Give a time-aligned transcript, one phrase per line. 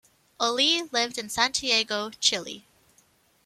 [0.39, 2.65] Olea lived in Santiago, Chile.